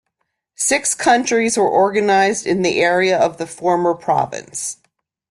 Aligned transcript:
Six 0.55 0.95
counties 0.95 1.57
were 1.59 1.67
organized 1.69 2.47
in 2.47 2.63
the 2.63 2.81
area 2.81 3.15
of 3.15 3.37
the 3.37 3.45
former 3.45 3.93
province. 3.93 4.77